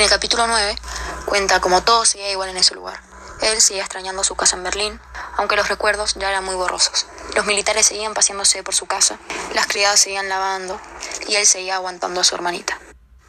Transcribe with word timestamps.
En 0.00 0.04
el 0.04 0.10
capítulo 0.10 0.46
9 0.46 0.76
cuenta 1.26 1.60
cómo 1.60 1.82
todo 1.82 2.06
seguía 2.06 2.30
igual 2.30 2.48
en 2.48 2.56
ese 2.56 2.74
lugar. 2.74 3.02
Él 3.42 3.60
seguía 3.60 3.82
extrañando 3.82 4.24
su 4.24 4.34
casa 4.34 4.56
en 4.56 4.62
Berlín, 4.62 4.98
aunque 5.36 5.56
los 5.56 5.68
recuerdos 5.68 6.14
ya 6.14 6.30
eran 6.30 6.42
muy 6.42 6.54
borrosos. 6.54 7.04
Los 7.36 7.44
militares 7.44 7.84
seguían 7.84 8.14
paseándose 8.14 8.62
por 8.62 8.74
su 8.74 8.86
casa, 8.86 9.18
las 9.52 9.66
criadas 9.66 10.00
seguían 10.00 10.30
lavando 10.30 10.80
y 11.28 11.34
él 11.34 11.46
seguía 11.46 11.74
aguantando 11.74 12.22
a 12.22 12.24
su 12.24 12.34
hermanita. 12.34 12.78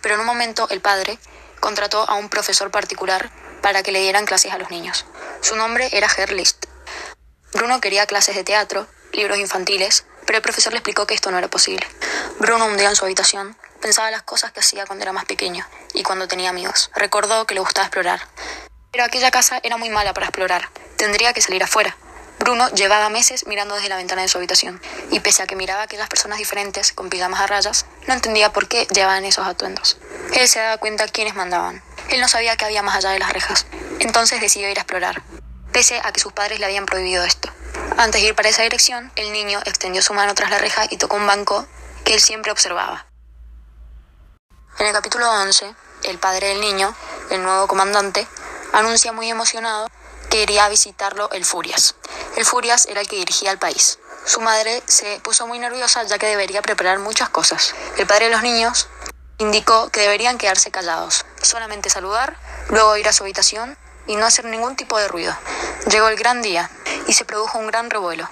Pero 0.01 0.15
en 0.15 0.21
un 0.21 0.25
momento 0.25 0.69
el 0.69 0.79
padre 0.79 1.19
contrató 1.59 2.09
a 2.09 2.15
un 2.15 2.29
profesor 2.29 2.71
particular 2.71 3.29
para 3.61 3.83
que 3.83 3.91
le 3.91 3.99
dieran 3.99 4.25
clases 4.25 4.53
a 4.53 4.57
los 4.57 4.71
niños. 4.71 5.03
Su 5.41 5.57
nombre 5.57 5.89
era 5.91 6.07
Herr 6.07 6.31
List. 6.31 6.67
Bruno 7.51 7.81
quería 7.81 8.05
clases 8.05 8.37
de 8.37 8.45
teatro, 8.45 8.87
libros 9.11 9.39
infantiles, 9.39 10.05
pero 10.25 10.37
el 10.37 10.41
profesor 10.41 10.71
le 10.71 10.79
explicó 10.79 11.05
que 11.05 11.15
esto 11.15 11.31
no 11.31 11.37
era 11.37 11.49
posible. 11.49 11.85
Bruno 12.39 12.65
un 12.65 12.77
día 12.77 12.87
en 12.87 12.95
su 12.95 13.03
habitación 13.03 13.57
pensaba 13.81 14.11
las 14.11 14.21
cosas 14.21 14.51
que 14.51 14.61
hacía 14.61 14.85
cuando 14.85 15.03
era 15.03 15.11
más 15.11 15.25
pequeño 15.25 15.67
y 15.93 16.03
cuando 16.03 16.27
tenía 16.27 16.49
amigos. 16.49 16.91
Recordó 16.95 17.45
que 17.45 17.55
le 17.55 17.59
gustaba 17.59 17.87
explorar. 17.87 18.21
Pero 18.91 19.03
aquella 19.03 19.31
casa 19.31 19.59
era 19.63 19.77
muy 19.77 19.89
mala 19.89 20.13
para 20.13 20.27
explorar. 20.27 20.69
Tendría 20.97 21.33
que 21.33 21.41
salir 21.41 21.63
afuera. 21.63 21.97
Bruno 22.39 22.69
llevaba 22.69 23.09
meses 23.09 23.45
mirando 23.45 23.75
desde 23.75 23.89
la 23.89 23.97
ventana 23.97 24.23
de 24.23 24.27
su 24.27 24.39
habitación, 24.39 24.81
y 25.11 25.19
pese 25.19 25.43
a 25.43 25.47
que 25.47 25.55
miraba 25.55 25.81
a 25.81 25.83
aquellas 25.83 26.09
personas 26.09 26.39
diferentes 26.39 26.91
con 26.91 27.09
pijamas 27.09 27.39
a 27.39 27.47
rayas, 27.47 27.85
no 28.07 28.15
entendía 28.15 28.51
por 28.51 28.67
qué 28.67 28.87
llevaban 28.87 29.25
esos 29.25 29.45
atuendos. 29.45 29.99
Él 30.33 30.47
se 30.47 30.59
daba 30.59 30.77
cuenta 30.77 31.07
quiénes 31.07 31.35
mandaban. 31.35 31.83
Él 32.09 32.19
no 32.19 32.27
sabía 32.27 32.57
qué 32.57 32.65
había 32.65 32.81
más 32.81 32.95
allá 32.95 33.11
de 33.11 33.19
las 33.19 33.31
rejas. 33.31 33.67
Entonces 33.99 34.41
decidió 34.41 34.69
ir 34.69 34.77
a 34.79 34.81
explorar, 34.81 35.21
pese 35.71 36.01
a 36.03 36.11
que 36.11 36.19
sus 36.19 36.33
padres 36.33 36.59
le 36.59 36.65
habían 36.65 36.87
prohibido 36.87 37.23
esto. 37.23 37.51
Antes 37.97 38.21
de 38.21 38.29
ir 38.29 38.35
para 38.35 38.49
esa 38.49 38.63
dirección, 38.63 39.11
el 39.15 39.31
niño 39.31 39.59
extendió 39.65 40.01
su 40.01 40.15
mano 40.15 40.33
tras 40.33 40.49
la 40.49 40.57
reja 40.57 40.85
y 40.89 40.97
tocó 40.97 41.17
un 41.17 41.27
banco 41.27 41.67
que 42.03 42.15
él 42.15 42.19
siempre 42.19 42.51
observaba. 42.51 43.10
En 44.81 44.87
el 44.87 44.93
capítulo 44.93 45.29
11, 45.29 45.75
el 46.05 46.17
padre 46.17 46.47
del 46.47 46.59
niño, 46.59 46.95
el 47.29 47.43
nuevo 47.43 47.67
comandante, 47.67 48.27
anuncia 48.73 49.11
muy 49.11 49.29
emocionado 49.29 49.87
que 50.31 50.41
iría 50.41 50.65
a 50.65 50.69
visitarlo 50.69 51.29
el 51.33 51.45
Furias. 51.45 51.93
El 52.35 52.45
Furias 52.45 52.87
era 52.87 52.99
el 52.99 53.07
que 53.07 53.17
dirigía 53.17 53.51
el 53.51 53.59
país. 53.59 53.99
Su 54.25 54.41
madre 54.41 54.81
se 54.87 55.19
puso 55.19 55.45
muy 55.45 55.59
nerviosa 55.59 56.01
ya 56.01 56.17
que 56.17 56.25
debería 56.25 56.63
preparar 56.63 56.97
muchas 56.97 57.29
cosas. 57.29 57.75
El 57.97 58.07
padre 58.07 58.25
de 58.25 58.31
los 58.31 58.41
niños 58.41 58.87
indicó 59.37 59.91
que 59.91 59.99
deberían 59.99 60.39
quedarse 60.39 60.71
callados, 60.71 61.27
solamente 61.43 61.91
saludar, 61.91 62.35
luego 62.69 62.97
ir 62.97 63.07
a 63.07 63.13
su 63.13 63.21
habitación 63.21 63.77
y 64.07 64.15
no 64.15 64.25
hacer 64.25 64.45
ningún 64.45 64.75
tipo 64.75 64.97
de 64.97 65.07
ruido. 65.07 65.37
Llegó 65.91 66.07
el 66.07 66.15
gran 66.15 66.41
día 66.41 66.71
y 67.05 67.13
se 67.13 67.23
produjo 67.23 67.59
un 67.59 67.67
gran 67.67 67.91
revuelo. 67.91 68.27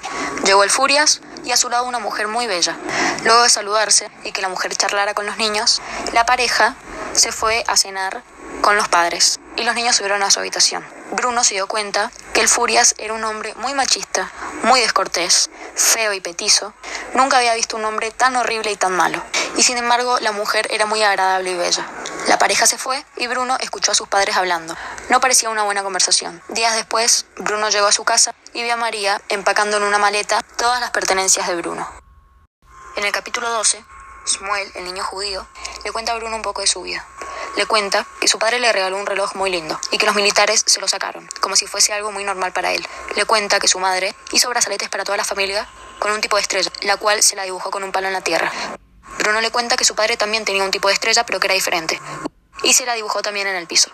Llegó 0.45 0.63
el 0.63 0.71
Furias 0.71 1.21
y 1.43 1.51
a 1.51 1.57
su 1.57 1.69
lado 1.69 1.85
una 1.85 1.99
mujer 1.99 2.27
muy 2.27 2.47
bella. 2.47 2.75
Luego 3.23 3.43
de 3.43 3.49
saludarse 3.49 4.09
y 4.23 4.31
que 4.31 4.41
la 4.41 4.49
mujer 4.49 4.75
charlara 4.75 5.13
con 5.13 5.25
los 5.25 5.37
niños, 5.37 5.81
la 6.19 6.25
pareja 6.25 6.75
se 7.13 7.31
fue 7.31 7.63
a 7.65 7.77
cenar 7.77 8.23
con 8.61 8.75
los 8.75 8.89
padres 8.89 9.39
y 9.55 9.63
los 9.63 9.73
niños 9.73 9.95
subieron 9.95 10.21
a 10.21 10.29
su 10.29 10.41
habitación. 10.41 10.85
Bruno 11.11 11.45
se 11.45 11.53
dio 11.53 11.65
cuenta 11.65 12.11
que 12.33 12.41
el 12.41 12.49
Furias 12.49 12.93
era 12.97 13.13
un 13.13 13.23
hombre 13.23 13.55
muy 13.55 13.73
machista, 13.73 14.29
muy 14.63 14.81
descortés, 14.81 15.49
feo 15.75 16.11
y 16.11 16.19
petizo. 16.19 16.73
Nunca 17.13 17.37
había 17.37 17.53
visto 17.53 17.77
un 17.77 17.85
hombre 17.85 18.11
tan 18.11 18.35
horrible 18.35 18.69
y 18.69 18.75
tan 18.75 18.97
malo. 18.97 19.23
Y 19.55 19.63
sin 19.63 19.77
embargo, 19.77 20.19
la 20.19 20.33
mujer 20.33 20.67
era 20.71 20.85
muy 20.85 21.01
agradable 21.01 21.51
y 21.51 21.55
bella. 21.55 21.87
La 22.27 22.37
pareja 22.37 22.65
se 22.65 22.77
fue 22.77 23.05
y 23.15 23.27
Bruno 23.27 23.55
escuchó 23.61 23.93
a 23.93 23.95
sus 23.95 24.09
padres 24.09 24.35
hablando. 24.35 24.75
No 25.07 25.21
parecía 25.21 25.49
una 25.49 25.63
buena 25.63 25.83
conversación. 25.83 26.43
Días 26.49 26.75
después, 26.75 27.27
Bruno 27.37 27.69
llegó 27.69 27.87
a 27.87 27.93
su 27.93 28.03
casa 28.03 28.35
y 28.51 28.61
vio 28.61 28.73
a 28.73 28.75
María 28.75 29.21
empacando 29.29 29.77
en 29.77 29.83
una 29.83 29.99
maleta 29.99 30.41
todas 30.57 30.81
las 30.81 30.91
pertenencias 30.91 31.47
de 31.47 31.55
Bruno. 31.55 31.89
En 32.97 33.05
el 33.05 33.13
capítulo 33.13 33.49
12, 33.49 33.85
Samuel, 34.29 34.71
el 34.75 34.85
niño 34.85 35.03
judío, 35.03 35.45
le 35.83 35.91
cuenta 35.91 36.13
a 36.13 36.15
Bruno 36.15 36.35
un 36.35 36.41
poco 36.41 36.61
de 36.61 36.67
su 36.67 36.81
vida. 36.83 37.05
Le 37.57 37.65
cuenta 37.65 38.05
que 38.21 38.27
su 38.27 38.37
padre 38.37 38.59
le 38.59 38.71
regaló 38.71 38.97
un 38.97 39.05
reloj 39.05 39.35
muy 39.35 39.49
lindo 39.49 39.79
y 39.91 39.97
que 39.97 40.05
los 40.05 40.15
militares 40.15 40.63
se 40.65 40.79
lo 40.79 40.87
sacaron, 40.87 41.27
como 41.41 41.55
si 41.55 41.65
fuese 41.65 41.93
algo 41.93 42.11
muy 42.11 42.23
normal 42.23 42.53
para 42.53 42.71
él. 42.71 42.87
Le 43.15 43.25
cuenta 43.25 43.59
que 43.59 43.67
su 43.67 43.79
madre 43.79 44.15
hizo 44.31 44.47
brazaletes 44.49 44.87
para 44.89 45.03
toda 45.03 45.17
la 45.17 45.25
familia 45.25 45.67
con 45.97 46.11
un 46.11 46.21
tipo 46.21 46.37
de 46.37 46.43
estrella, 46.43 46.71
la 46.83 46.97
cual 46.97 47.23
se 47.23 47.35
la 47.35 47.43
dibujó 47.43 47.71
con 47.71 47.83
un 47.83 47.91
palo 47.91 48.07
en 48.07 48.13
la 48.13 48.21
tierra. 48.21 48.51
Bruno 49.17 49.41
le 49.41 49.51
cuenta 49.51 49.75
que 49.75 49.83
su 49.83 49.95
padre 49.95 50.15
también 50.15 50.45
tenía 50.45 50.63
un 50.63 50.71
tipo 50.71 50.87
de 50.87 50.93
estrella, 50.93 51.25
pero 51.25 51.39
que 51.39 51.47
era 51.47 51.55
diferente. 51.55 51.99
Y 52.63 52.73
se 52.73 52.85
la 52.85 52.93
dibujó 52.93 53.21
también 53.21 53.47
en 53.47 53.55
el 53.55 53.67
piso. 53.67 53.89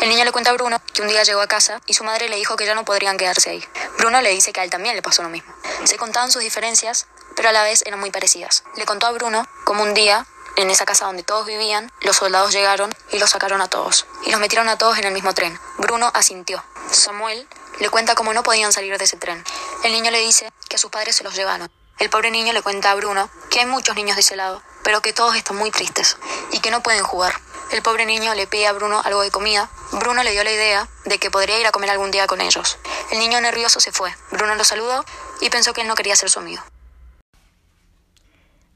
El 0.00 0.08
niño 0.08 0.24
le 0.24 0.32
cuenta 0.32 0.50
a 0.50 0.54
Bruno 0.54 0.80
que 0.94 1.02
un 1.02 1.08
día 1.08 1.22
llegó 1.24 1.40
a 1.40 1.46
casa 1.46 1.80
y 1.86 1.94
su 1.94 2.04
madre 2.04 2.28
le 2.28 2.36
dijo 2.36 2.56
que 2.56 2.64
ya 2.64 2.74
no 2.74 2.84
podrían 2.84 3.16
quedarse 3.16 3.50
ahí. 3.50 3.64
Bruno 3.98 4.22
le 4.22 4.30
dice 4.30 4.52
que 4.52 4.60
a 4.60 4.64
él 4.64 4.70
también 4.70 4.94
le 4.94 5.02
pasó 5.02 5.22
lo 5.22 5.28
mismo. 5.28 5.52
Se 5.84 5.96
contaban 5.96 6.30
sus 6.30 6.42
diferencias, 6.42 7.06
pero 7.36 7.48
a 7.48 7.52
la 7.52 7.62
vez 7.62 7.82
eran 7.86 8.00
muy 8.00 8.10
parecidas. 8.10 8.64
Le 8.76 8.86
contó 8.86 9.06
a 9.06 9.12
Bruno 9.12 9.46
cómo 9.64 9.82
un 9.82 9.94
día 9.94 10.26
en 10.56 10.70
esa 10.70 10.84
casa 10.84 11.06
donde 11.06 11.22
todos 11.22 11.46
vivían, 11.46 11.90
los 12.02 12.16
soldados 12.16 12.52
llegaron 12.52 12.94
y 13.12 13.18
los 13.18 13.30
sacaron 13.30 13.60
a 13.60 13.68
todos. 13.68 14.06
Y 14.26 14.30
los 14.30 14.40
metieron 14.40 14.68
a 14.68 14.76
todos 14.76 14.98
en 14.98 15.04
el 15.04 15.12
mismo 15.12 15.32
tren. 15.32 15.58
Bruno 15.78 16.10
asintió. 16.14 16.62
Samuel 16.90 17.48
le 17.78 17.88
cuenta 17.88 18.14
cómo 18.14 18.34
no 18.34 18.42
podían 18.42 18.72
salir 18.72 18.98
de 18.98 19.04
ese 19.04 19.16
tren. 19.16 19.42
El 19.84 19.92
niño 19.92 20.10
le 20.10 20.18
dice 20.18 20.52
que 20.68 20.76
a 20.76 20.78
sus 20.78 20.90
padres 20.90 21.16
se 21.16 21.24
los 21.24 21.34
llevaron. 21.34 21.70
El 21.98 22.10
pobre 22.10 22.30
niño 22.30 22.52
le 22.52 22.62
cuenta 22.62 22.90
a 22.90 22.94
Bruno 22.94 23.30
que 23.50 23.60
hay 23.60 23.66
muchos 23.66 23.94
niños 23.94 24.16
de 24.16 24.22
ese 24.22 24.36
lado, 24.36 24.62
pero 24.82 25.00
que 25.00 25.12
todos 25.12 25.36
están 25.36 25.56
muy 25.56 25.70
tristes 25.70 26.16
y 26.52 26.60
que 26.60 26.70
no 26.70 26.82
pueden 26.82 27.04
jugar. 27.04 27.40
El 27.70 27.82
pobre 27.82 28.04
niño 28.04 28.34
le 28.34 28.46
pide 28.46 28.66
a 28.66 28.72
Bruno 28.72 29.00
algo 29.04 29.22
de 29.22 29.30
comida. 29.30 29.70
Bruno 29.92 30.22
le 30.22 30.32
dio 30.32 30.42
la 30.42 30.50
idea 30.50 30.88
de 31.04 31.18
que 31.18 31.30
podría 31.30 31.58
ir 31.58 31.66
a 31.66 31.72
comer 31.72 31.90
algún 31.90 32.10
día 32.10 32.26
con 32.26 32.40
ellos. 32.40 32.78
El 33.10 33.18
niño 33.18 33.40
nervioso 33.40 33.80
se 33.80 33.92
fue. 33.92 34.14
Bruno 34.30 34.54
lo 34.56 34.64
saludó 34.64 35.04
y 35.40 35.50
pensó 35.50 35.72
que 35.72 35.82
él 35.82 35.88
no 35.88 35.94
quería 35.94 36.16
ser 36.16 36.30
su 36.30 36.40
amigo. 36.40 36.62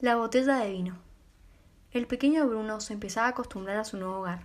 La 0.05 0.17
botella 0.17 0.57
de 0.57 0.71
vino. 0.71 0.99
El 1.91 2.07
pequeño 2.07 2.47
Bruno 2.47 2.79
se 2.83 2.93
empezaba 2.93 3.29
a 3.29 3.31
acostumbrar 3.31 3.79
a 3.79 3.87
su 3.87 3.97
nuevo 3.97 4.19
hogar. 4.19 4.45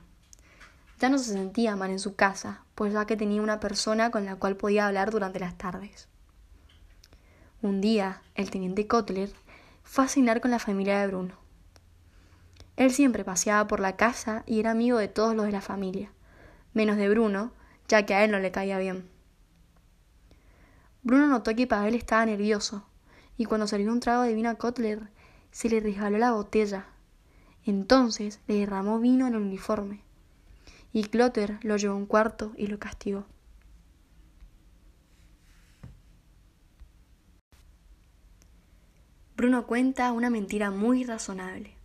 Ya 1.01 1.09
no 1.09 1.17
se 1.17 1.33
sentía 1.33 1.75
mal 1.75 1.91
en 1.91 1.99
su 1.99 2.15
casa, 2.15 2.63
pues 2.75 2.93
ya 2.93 3.05
que 3.05 3.17
tenía 3.17 3.41
una 3.41 3.59
persona 3.59 4.09
con 4.09 4.23
la 4.23 4.37
cual 4.37 4.55
podía 4.55 4.87
hablar 4.87 5.11
durante 5.11 5.41
las 5.41 5.57
tardes. 5.57 6.07
Un 7.61 7.81
día, 7.81 8.21
el 8.35 8.51
teniente 8.51 8.87
Kotler 8.87 9.33
fue 9.83 10.05
a 10.05 10.07
cenar 10.07 10.39
con 10.39 10.49
la 10.49 10.59
familia 10.59 11.01
de 11.01 11.07
Bruno. 11.07 11.35
Él 12.77 12.91
siempre 12.91 13.25
paseaba 13.25 13.67
por 13.67 13.81
la 13.81 13.97
casa 13.97 14.43
y 14.45 14.61
era 14.61 14.71
amigo 14.71 14.97
de 14.97 15.09
todos 15.09 15.35
los 15.35 15.45
de 15.45 15.51
la 15.51 15.59
familia, 15.59 16.09
menos 16.73 16.95
de 16.95 17.09
Bruno, 17.09 17.51
ya 17.89 18.05
que 18.05 18.13
a 18.13 18.23
él 18.23 18.31
no 18.31 18.39
le 18.39 18.53
caía 18.53 18.77
bien. 18.77 19.09
Bruno 21.03 21.27
notó 21.27 21.53
que 21.53 21.67
Pavel 21.67 21.95
estaba 21.95 22.25
nervioso, 22.25 22.85
y 23.35 23.43
cuando 23.43 23.67
salió 23.67 23.91
un 23.91 23.99
trago 23.99 24.21
de 24.21 24.33
vino 24.33 24.49
a 24.49 24.55
Kotler, 24.55 25.09
se 25.51 25.69
le 25.69 25.79
resbaló 25.79 26.17
la 26.17 26.31
botella 26.31 26.87
entonces 27.69 28.39
le 28.47 28.55
derramó 28.55 28.99
vino 28.99 29.27
en 29.27 29.35
el 29.35 29.41
uniforme, 29.41 30.01
y 30.91 31.03
Clotter 31.03 31.59
lo 31.61 31.77
llevó 31.77 31.93
a 31.93 31.97
un 31.97 32.05
cuarto 32.05 32.51
y 32.57 32.67
lo 32.67 32.79
castigó. 32.79 33.25
Bruno 39.35 39.67
cuenta 39.67 40.11
una 40.11 40.29
mentira 40.29 40.69
muy 40.71 41.03
razonable. 41.03 41.75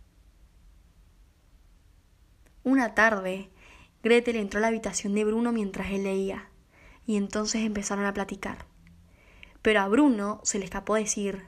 Una 2.63 2.95
tarde, 2.95 3.49
Gretel 4.03 4.35
entró 4.35 4.57
a 4.57 4.61
la 4.61 4.67
habitación 4.67 5.13
de 5.13 5.23
Bruno 5.23 5.51
mientras 5.51 5.91
él 5.91 6.03
leía, 6.03 6.49
y 7.05 7.15
entonces 7.15 7.61
empezaron 7.61 8.05
a 8.05 8.13
platicar. 8.13 8.65
Pero 9.61 9.81
a 9.81 9.87
Bruno 9.87 10.41
se 10.43 10.59
le 10.59 10.65
escapó 10.65 10.95
decir, 10.95 11.45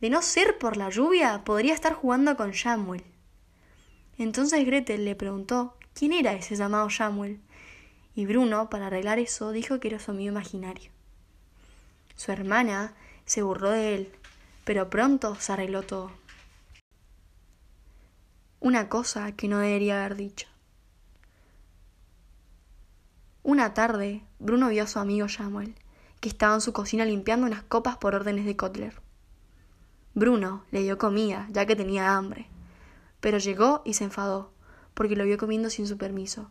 de 0.00 0.10
no 0.10 0.22
ser 0.22 0.58
por 0.58 0.76
la 0.76 0.90
lluvia, 0.90 1.42
podría 1.44 1.74
estar 1.74 1.92
jugando 1.92 2.36
con 2.36 2.54
Samuel. 2.54 3.04
Entonces 4.16 4.64
Gretel 4.64 5.04
le 5.04 5.14
preguntó 5.14 5.76
quién 5.94 6.12
era 6.12 6.32
ese 6.32 6.56
llamado 6.56 6.90
Samuel, 6.90 7.40
y 8.14 8.26
Bruno, 8.26 8.68
para 8.68 8.88
arreglar 8.88 9.18
eso, 9.18 9.52
dijo 9.52 9.78
que 9.78 9.88
era 9.88 10.00
su 10.00 10.10
amigo 10.10 10.32
imaginario. 10.32 10.90
Su 12.16 12.32
hermana 12.32 12.94
se 13.26 13.42
burló 13.42 13.70
de 13.70 13.94
él, 13.94 14.12
pero 14.64 14.90
pronto 14.90 15.36
se 15.36 15.52
arregló 15.52 15.82
todo. 15.82 16.10
Una 18.60 18.88
cosa 18.88 19.30
que 19.32 19.46
no 19.46 19.58
debería 19.58 20.00
haber 20.00 20.16
dicho. 20.16 20.48
Una 23.44 23.72
tarde, 23.72 24.24
Bruno 24.40 24.68
vio 24.68 24.82
a 24.82 24.88
su 24.88 24.98
amigo 24.98 25.28
Samuel, 25.28 25.76
que 26.20 26.28
estaba 26.28 26.54
en 26.54 26.60
su 26.60 26.72
cocina 26.72 27.04
limpiando 27.04 27.46
unas 27.46 27.62
copas 27.62 27.98
por 27.98 28.16
órdenes 28.16 28.44
de 28.44 28.56
Kotler. 28.56 29.00
Bruno 30.18 30.64
le 30.70 30.82
dio 30.82 30.98
comida, 30.98 31.46
ya 31.50 31.66
que 31.66 31.76
tenía 31.76 32.16
hambre 32.16 32.48
pero 33.20 33.38
llegó 33.38 33.82
y 33.84 33.94
se 33.94 34.04
enfadó, 34.04 34.52
porque 34.94 35.16
lo 35.16 35.24
vio 35.24 35.38
comiendo 35.38 35.70
sin 35.70 35.86
su 35.86 35.98
permiso. 35.98 36.50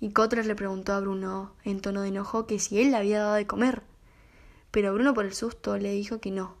Y 0.00 0.12
Kotler 0.12 0.46
le 0.46 0.54
preguntó 0.54 0.92
a 0.92 1.00
Bruno, 1.00 1.54
en 1.64 1.80
tono 1.80 2.02
de 2.02 2.08
enojo, 2.08 2.46
que 2.46 2.58
si 2.58 2.80
él 2.80 2.90
le 2.90 2.96
había 2.96 3.20
dado 3.20 3.34
de 3.34 3.46
comer. 3.46 3.82
Pero 4.70 4.92
Bruno 4.92 5.14
por 5.14 5.24
el 5.24 5.34
susto 5.34 5.78
le 5.78 5.92
dijo 5.92 6.20
que 6.20 6.30
no. 6.30 6.56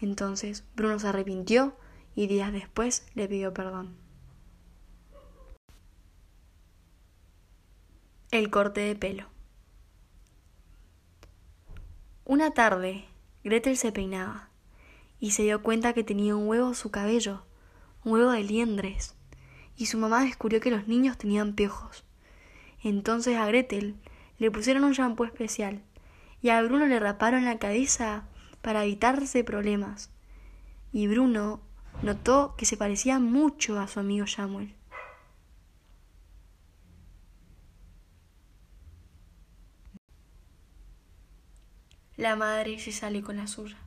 Entonces 0.00 0.64
Bruno 0.74 0.98
se 0.98 1.08
arrepintió 1.08 1.74
y 2.14 2.26
días 2.26 2.52
después 2.52 3.06
le 3.14 3.28
pidió 3.28 3.54
perdón. 3.54 3.96
El 8.30 8.50
corte 8.50 8.80
de 8.80 8.96
pelo. 8.96 9.28
Una 12.24 12.50
tarde, 12.50 13.04
Gretel 13.44 13.76
se 13.76 13.92
peinaba 13.92 14.45
y 15.20 15.32
se 15.32 15.42
dio 15.42 15.62
cuenta 15.62 15.92
que 15.92 16.04
tenía 16.04 16.36
un 16.36 16.48
huevo 16.48 16.68
en 16.68 16.74
su 16.74 16.90
cabello 16.90 17.42
un 18.06 18.12
huevo 18.12 18.30
de 18.30 18.44
liendres, 18.44 19.16
y 19.76 19.86
su 19.86 19.98
mamá 19.98 20.22
descubrió 20.22 20.60
que 20.60 20.70
los 20.70 20.86
niños 20.86 21.18
tenían 21.18 21.54
piojos. 21.54 22.04
Entonces 22.84 23.36
a 23.36 23.46
Gretel 23.46 23.96
le 24.38 24.52
pusieron 24.52 24.84
un 24.84 24.92
shampoo 24.92 25.26
especial 25.26 25.82
y 26.40 26.50
a 26.50 26.62
Bruno 26.62 26.86
le 26.86 27.00
raparon 27.00 27.44
la 27.44 27.58
cabeza 27.58 28.28
para 28.62 28.84
evitarse 28.84 29.42
problemas. 29.42 30.10
Y 30.92 31.08
Bruno 31.08 31.60
notó 32.02 32.54
que 32.56 32.64
se 32.64 32.76
parecía 32.76 33.18
mucho 33.18 33.80
a 33.80 33.88
su 33.88 33.98
amigo 33.98 34.28
Samuel. 34.28 34.72
La 42.16 42.36
madre 42.36 42.78
se 42.78 42.92
sale 42.92 43.20
con 43.20 43.36
la 43.36 43.48
suya. 43.48 43.85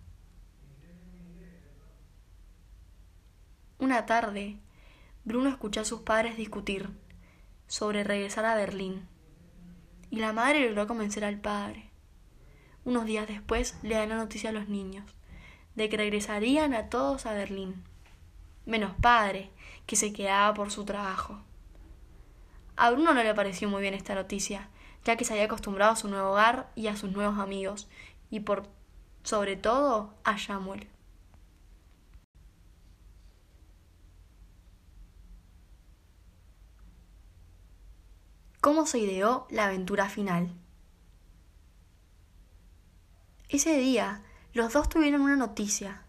Una 3.80 4.06
tarde, 4.06 4.58
Bruno 5.24 5.48
escuchó 5.48 5.80
a 5.80 5.86
sus 5.86 6.02
padres 6.02 6.36
discutir 6.36 6.90
sobre 7.68 8.04
regresar 8.04 8.44
a 8.44 8.56
Berlín, 8.56 9.08
y 10.10 10.20
la 10.20 10.34
madre 10.34 10.68
logró 10.68 10.86
convencer 10.86 11.24
al 11.24 11.40
padre. 11.40 11.90
Unos 12.84 13.06
días 13.06 13.26
después 13.26 13.78
le 13.82 13.96
dan 13.96 14.10
la 14.10 14.18
noticia 14.18 14.50
a 14.50 14.54
los 14.54 14.68
niños 14.68 15.06
de 15.76 15.88
que 15.88 15.96
regresarían 15.96 16.74
a 16.74 16.90
todos 16.90 17.26
a 17.26 17.32
Berlín, 17.32 17.82
menos 18.66 18.92
padre, 19.00 19.50
que 19.86 19.96
se 19.96 20.12
quedaba 20.12 20.54
por 20.54 20.72
su 20.72 20.84
trabajo. 20.84 21.40
A 22.76 22.92
Bruno 22.92 23.14
no 23.14 23.24
le 23.24 23.34
pareció 23.34 23.70
muy 23.70 23.82
bien 23.82 23.94
esta 23.94 24.14
noticia, 24.14 24.68
ya 25.06 25.16
que 25.16 25.24
se 25.24 25.32
había 25.32 25.46
acostumbrado 25.46 25.94
a 25.94 25.96
su 25.96 26.10
nuevo 26.10 26.32
hogar 26.32 26.70
y 26.76 26.88
a 26.88 26.98
sus 26.98 27.14
nuevos 27.14 27.40
amigos, 27.40 27.88
y 28.30 28.42
por 28.42 28.68
sobre 29.24 29.56
todo 29.56 30.14
a 30.26 30.38
Samuel. 30.38 30.90
¿Cómo 38.62 38.86
se 38.86 39.00
ideó 39.00 39.48
la 39.50 39.66
aventura 39.66 40.10
final? 40.10 40.54
Ese 43.48 43.78
día, 43.78 44.22
los 44.54 44.74
dos 44.74 44.90
tuvieron 44.90 45.22
una 45.22 45.38
noticia. 45.38 46.04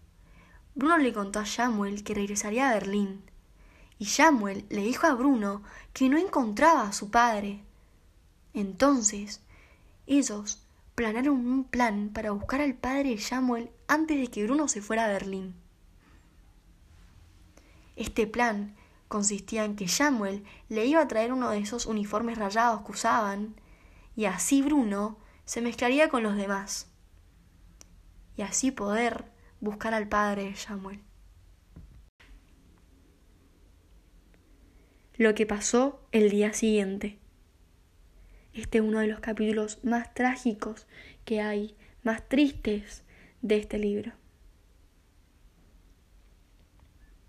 Bruno 0.75 0.97
le 0.97 1.13
contó 1.13 1.39
a 1.39 1.45
Samuel 1.45 2.03
que 2.03 2.13
regresaría 2.13 2.69
a 2.69 2.73
Berlín, 2.73 3.23
y 3.99 4.07
Samuel 4.07 4.65
le 4.69 4.81
dijo 4.81 5.07
a 5.07 5.13
Bruno 5.13 5.63
que 5.93 6.09
no 6.09 6.17
encontraba 6.17 6.89
a 6.89 6.93
su 6.93 7.09
padre. 7.09 7.63
Entonces, 8.53 9.39
ellos 10.05 10.61
planearon 10.95 11.47
un 11.47 11.63
plan 11.63 12.09
para 12.13 12.31
buscar 12.31 12.59
al 12.59 12.73
padre 12.73 13.11
de 13.11 13.19
Samuel 13.19 13.71
antes 13.87 14.19
de 14.19 14.27
que 14.27 14.43
Bruno 14.43 14.67
se 14.67 14.81
fuera 14.81 15.05
a 15.05 15.07
Berlín. 15.07 15.55
Este 17.95 18.27
plan 18.27 18.75
consistía 19.11 19.65
en 19.65 19.75
que 19.75 19.87
Samuel 19.87 20.43
le 20.69 20.85
iba 20.85 21.01
a 21.01 21.07
traer 21.07 21.33
uno 21.33 21.51
de 21.51 21.59
esos 21.59 21.85
uniformes 21.85 22.37
rayados 22.37 22.81
que 22.81 22.93
usaban, 22.93 23.55
y 24.15 24.25
así 24.25 24.61
Bruno 24.61 25.19
se 25.45 25.61
mezclaría 25.61 26.09
con 26.09 26.23
los 26.23 26.37
demás, 26.37 26.89
y 28.37 28.41
así 28.41 28.71
poder 28.71 29.25
buscar 29.59 29.93
al 29.93 30.07
padre 30.07 30.45
de 30.45 30.55
Samuel. 30.55 31.01
Lo 35.17 35.35
que 35.35 35.45
pasó 35.45 36.01
el 36.11 36.29
día 36.29 36.53
siguiente. 36.53 37.19
Este 38.53 38.79
es 38.79 38.83
uno 38.83 38.99
de 38.99 39.07
los 39.07 39.19
capítulos 39.19 39.83
más 39.83 40.13
trágicos 40.13 40.87
que 41.25 41.41
hay, 41.41 41.75
más 42.01 42.27
tristes 42.27 43.03
de 43.41 43.57
este 43.57 43.77
libro. 43.77 44.13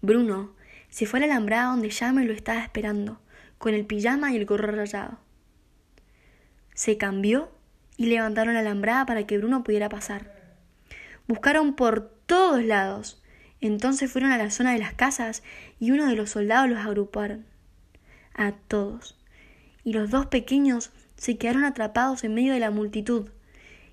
Bruno 0.00 0.61
se 0.92 1.06
fue 1.06 1.18
a 1.18 1.26
la 1.26 1.32
alambrada 1.32 1.70
donde 1.70 1.90
me 2.12 2.26
lo 2.26 2.34
estaba 2.34 2.60
esperando, 2.60 3.18
con 3.56 3.72
el 3.72 3.86
pijama 3.86 4.30
y 4.30 4.36
el 4.36 4.44
gorro 4.44 4.70
rayado. 4.70 5.18
Se 6.74 6.98
cambió 6.98 7.50
y 7.96 8.06
levantaron 8.06 8.52
la 8.52 8.60
alambrada 8.60 9.06
para 9.06 9.26
que 9.26 9.38
Bruno 9.38 9.64
pudiera 9.64 9.88
pasar. 9.88 10.34
Buscaron 11.26 11.76
por 11.76 12.10
todos 12.26 12.62
lados. 12.62 13.22
Entonces 13.62 14.12
fueron 14.12 14.32
a 14.32 14.36
la 14.36 14.50
zona 14.50 14.74
de 14.74 14.80
las 14.80 14.92
casas 14.92 15.42
y 15.80 15.92
uno 15.92 16.06
de 16.06 16.14
los 16.14 16.28
soldados 16.28 16.68
los 16.68 16.80
agruparon. 16.80 17.46
A 18.34 18.52
todos. 18.52 19.18
Y 19.84 19.94
los 19.94 20.10
dos 20.10 20.26
pequeños 20.26 20.92
se 21.16 21.38
quedaron 21.38 21.64
atrapados 21.64 22.22
en 22.22 22.34
medio 22.34 22.52
de 22.52 22.60
la 22.60 22.70
multitud 22.70 23.30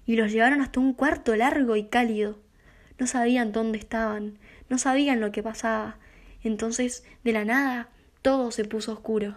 y 0.05 0.17
los 0.17 0.33
llevaron 0.33 0.59
hasta 0.59 0.81
un 0.81 0.91
cuarto 0.91 1.33
largo 1.37 1.77
y 1.77 1.85
cálido. 1.85 2.39
No 2.97 3.07
sabían 3.07 3.53
dónde 3.53 3.77
estaban, 3.77 4.37
no 4.67 4.77
sabían 4.77 5.21
lo 5.21 5.31
que 5.31 5.43
pasaba. 5.43 5.97
Entonces, 6.43 7.03
de 7.23 7.33
la 7.33 7.43
nada, 7.43 7.89
todo 8.21 8.51
se 8.51 8.65
puso 8.65 8.93
oscuro. 8.93 9.35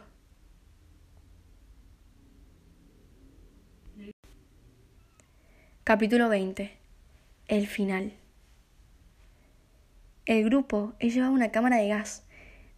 Capítulo 5.84 6.28
20. 6.28 6.76
El 7.48 7.66
final. 7.66 8.12
El 10.26 10.44
grupo 10.44 10.94
es 11.00 11.12
llevado 11.12 11.32
a 11.32 11.34
una 11.34 11.50
cámara 11.50 11.78
de 11.78 11.88
gas, 11.88 12.24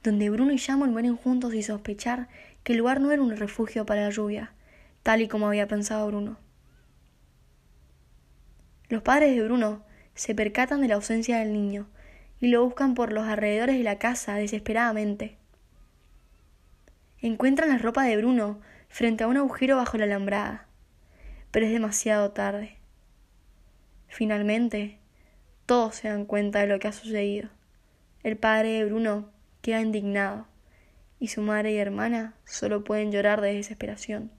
donde 0.03 0.31
Bruno 0.31 0.53
y 0.53 0.59
Samuel 0.59 0.91
mueren 0.91 1.17
juntos 1.17 1.53
y 1.53 1.62
sospechar 1.62 2.29
que 2.62 2.73
el 2.73 2.79
lugar 2.79 3.03
no 3.03 3.12
era 3.12 3.21
un 3.21 3.37
refugio 3.37 3.85
para 3.85 4.05
la 4.05 4.11
lluvia, 4.11 4.55
tal 5.03 5.21
y 5.21 5.29
como 5.29 5.47
había 5.47 5.69
pensado 5.69 6.06
Bruno. 6.06 6.38
Los 8.88 9.03
padres 9.03 9.37
de 9.37 9.43
Bruno 9.43 9.85
se 10.15 10.35
percatan 10.35 10.81
de 10.81 10.88
la 10.88 10.94
ausencia 10.94 11.38
del 11.38 11.53
niño 11.53 11.87
y 12.44 12.49
lo 12.49 12.62
buscan 12.62 12.94
por 12.94 13.11
los 13.11 13.26
alrededores 13.26 13.79
de 13.79 13.85
la 13.85 13.99
casa 13.99 14.35
desesperadamente. 14.35 15.38
Encuentran 17.20 17.70
la 17.70 17.79
ropa 17.79 18.05
de 18.05 18.19
Bruno 18.19 18.61
frente 18.88 19.25
a 19.25 19.29
un 19.29 19.38
agujero 19.38 19.76
bajo 19.76 19.96
la 19.96 20.05
alambrada, 20.05 20.67
pero 21.50 21.64
es 21.64 21.73
demasiado 21.73 22.32
tarde. 22.32 22.76
Finalmente, 24.08 24.99
todos 25.64 25.94
se 25.94 26.08
dan 26.08 26.26
cuenta 26.26 26.61
de 26.61 26.67
lo 26.67 26.79
que 26.79 26.88
ha 26.88 26.93
sucedido. 26.93 27.49
El 28.23 28.37
padre 28.37 28.73
de 28.73 28.85
Bruno 28.85 29.31
queda 29.62 29.81
indignado 29.81 30.47
y 31.19 31.29
su 31.29 31.40
madre 31.40 31.73
y 31.73 31.79
hermana 31.79 32.35
solo 32.44 32.85
pueden 32.85 33.11
llorar 33.11 33.40
de 33.40 33.55
desesperación. 33.55 34.31